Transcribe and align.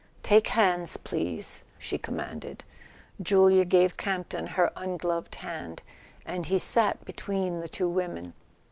"Take 0.23 0.47
hands, 0.47 0.97
please," 0.97 1.63
she 1.77 1.99
commanded. 1.99 2.63
Julia 3.21 3.65
gave 3.65 3.97
Campton 3.97 4.47
her 4.47 4.71
ungloved 4.75 5.35
hand, 5.35 5.83
and 6.25 6.47
he 6.47 6.57
sat 6.57 7.05
between 7.05 7.59
the 7.59 7.69
two 7.69 7.87
women. 7.87 8.33